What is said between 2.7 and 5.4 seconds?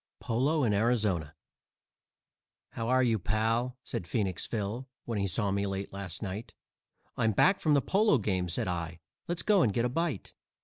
"How are you, pal?" said Phoenix Phil, when he